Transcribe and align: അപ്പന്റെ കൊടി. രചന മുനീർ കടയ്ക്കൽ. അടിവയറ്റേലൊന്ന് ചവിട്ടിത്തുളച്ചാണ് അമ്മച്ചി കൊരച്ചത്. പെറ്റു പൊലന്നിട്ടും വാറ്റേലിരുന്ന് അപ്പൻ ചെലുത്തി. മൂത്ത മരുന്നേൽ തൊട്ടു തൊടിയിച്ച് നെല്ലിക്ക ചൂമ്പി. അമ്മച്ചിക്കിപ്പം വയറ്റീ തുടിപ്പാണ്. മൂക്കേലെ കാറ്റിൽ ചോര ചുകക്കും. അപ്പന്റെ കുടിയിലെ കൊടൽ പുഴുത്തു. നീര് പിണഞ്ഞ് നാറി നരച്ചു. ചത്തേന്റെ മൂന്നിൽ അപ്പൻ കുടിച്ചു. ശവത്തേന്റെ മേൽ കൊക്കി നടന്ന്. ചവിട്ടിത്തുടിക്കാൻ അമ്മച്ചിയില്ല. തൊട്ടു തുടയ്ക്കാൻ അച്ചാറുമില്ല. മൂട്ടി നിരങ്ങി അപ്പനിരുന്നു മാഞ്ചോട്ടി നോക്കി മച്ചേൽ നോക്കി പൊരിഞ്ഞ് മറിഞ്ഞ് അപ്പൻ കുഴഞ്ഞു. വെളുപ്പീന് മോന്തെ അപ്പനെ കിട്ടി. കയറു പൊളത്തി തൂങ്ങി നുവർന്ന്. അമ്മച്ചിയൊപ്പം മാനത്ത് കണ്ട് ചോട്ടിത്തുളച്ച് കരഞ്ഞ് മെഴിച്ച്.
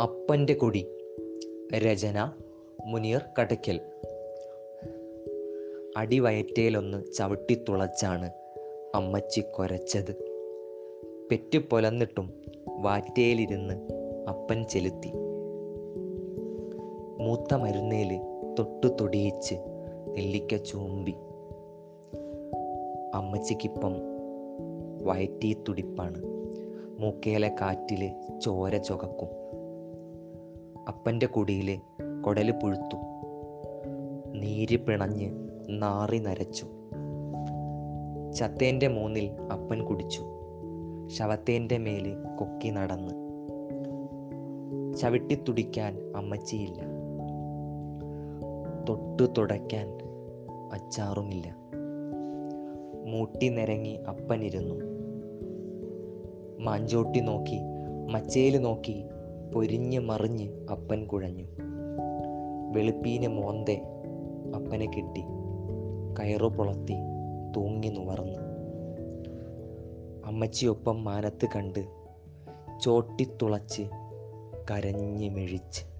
അപ്പന്റെ 0.00 0.54
കൊടി. 0.54 0.86
രചന 1.74 2.30
മുനീർ 2.86 3.20
കടയ്ക്കൽ. 3.40 3.80
അടിവയറ്റേലൊന്ന് 5.96 7.12
ചവിട്ടിത്തുളച്ചാണ് 7.12 8.30
അമ്മച്ചി 8.94 9.40
കൊരച്ചത്. 9.40 10.12
പെറ്റു 11.30 11.58
പൊലന്നിട്ടും 11.58 12.32
വാറ്റേലിരുന്ന് 12.68 13.74
അപ്പൻ 14.28 14.64
ചെലുത്തി. 14.64 15.12
മൂത്ത 17.20 17.54
മരുന്നേൽ 17.54 18.20
തൊട്ടു 18.58 18.86
തൊടിയിച്ച് 19.00 19.54
നെല്ലിക്ക 20.08 20.56
ചൂമ്പി. 20.56 21.14
അമ്മച്ചിക്കിപ്പം 23.14 23.94
വയറ്റീ 25.02 25.52
തുടിപ്പാണ്. 25.52 26.22
മൂക്കേലെ 26.98 27.56
കാറ്റിൽ 27.60 28.14
ചോര 28.44 28.76
ചുകക്കും. 28.76 29.42
അപ്പന്റെ 30.88 31.26
കുടിയിലെ 31.26 31.80
കൊടൽ 32.22 32.50
പുഴുത്തു. 32.50 32.96
നീര് 34.32 34.78
പിണഞ്ഞ് 34.78 35.48
നാറി 35.68 36.18
നരച്ചു. 36.18 36.66
ചത്തേന്റെ 38.32 38.88
മൂന്നിൽ 38.88 39.30
അപ്പൻ 39.52 39.84
കുടിച്ചു. 39.84 40.22
ശവത്തേന്റെ 41.06 41.78
മേൽ 41.78 42.16
കൊക്കി 42.38 42.70
നടന്ന്. 42.70 43.22
ചവിട്ടിത്തുടിക്കാൻ 44.94 46.12
അമ്മച്ചിയില്ല. 46.16 46.82
തൊട്ടു 48.88 49.32
തുടയ്ക്കാൻ 49.38 49.98
അച്ചാറുമില്ല. 50.72 51.56
മൂട്ടി 53.06 53.48
നിരങ്ങി 53.48 53.94
അപ്പനിരുന്നു 53.94 54.74
മാഞ്ചോട്ടി 56.58 57.20
നോക്കി 57.20 57.60
മച്ചേൽ 58.10 58.58
നോക്കി 58.58 59.04
പൊരിഞ്ഞ് 59.54 59.98
മറിഞ്ഞ് 59.98 60.48
അപ്പൻ 60.70 61.06
കുഴഞ്ഞു. 61.06 61.44
വെളുപ്പീന് 62.76 63.28
മോന്തെ 63.28 63.82
അപ്പനെ 64.54 64.86
കിട്ടി. 64.86 65.22
കയറു 66.20 66.48
പൊളത്തി 66.48 66.94
തൂങ്ങി 67.56 67.88
നുവർന്ന്. 67.88 68.38
അമ്മച്ചിയൊപ്പം 70.24 71.04
മാനത്ത് 71.04 71.48
കണ്ട് 71.56 71.86
ചോട്ടിത്തുളച്ച് 72.80 73.82
കരഞ്ഞ് 74.70 75.30
മെഴിച്ച്. 75.30 75.91